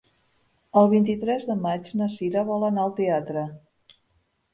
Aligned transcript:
El 0.79 0.87
vint-i-tres 0.93 1.45
de 1.49 1.55
maig 1.65 1.91
na 1.99 2.07
Cira 2.13 2.43
vol 2.47 2.65
anar 2.71 2.87
al 2.87 2.95
teatre. 3.01 3.45